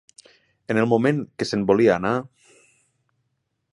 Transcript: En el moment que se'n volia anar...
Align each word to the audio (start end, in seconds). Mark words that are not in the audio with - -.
En 0.73 0.79
el 0.83 0.87
moment 0.93 1.21
que 1.41 1.47
se'n 1.49 1.67
volia 1.73 1.93
anar... 1.97 2.15